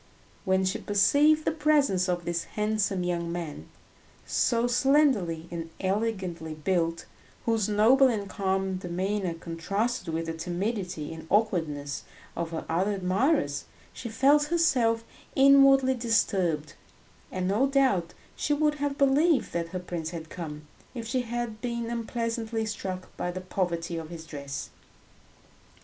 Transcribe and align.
When 0.45 0.65
she 0.65 0.79
perceived 0.79 1.45
the 1.45 1.51
presence 1.51 2.09
of 2.09 2.25
this 2.25 2.45
handsome 2.45 3.03
young 3.03 3.31
man, 3.31 3.67
so 4.25 4.65
slenderly 4.65 5.47
and 5.51 5.69
elegantly 5.79 6.55
built, 6.55 7.05
whose 7.45 7.69
noble 7.69 8.07
and 8.07 8.27
calm 8.27 8.77
demeanour 8.77 9.35
contrasted 9.35 10.11
with 10.11 10.25
the 10.25 10.33
timidity 10.33 11.13
and 11.13 11.27
awkwardness 11.29 12.03
of 12.35 12.49
her 12.49 12.65
other 12.67 12.93
admirers, 12.93 13.65
she 13.93 14.09
felt 14.09 14.45
herself 14.45 15.03
inwardly 15.35 15.93
disturbed, 15.93 16.73
and 17.31 17.47
no 17.47 17.67
doubt 17.67 18.15
she 18.35 18.55
would 18.55 18.79
have 18.81 18.97
believed 18.97 19.53
that 19.53 19.67
her 19.69 19.77
prince 19.77 20.09
had 20.09 20.31
come, 20.31 20.65
if 20.95 21.05
she 21.07 21.21
had 21.21 21.61
been 21.61 21.91
unpleasantly 21.91 22.65
struck 22.65 23.15
by 23.17 23.29
the 23.29 23.39
poverty 23.41 23.97
of 23.97 24.09
his 24.09 24.25
dress. 24.25 24.71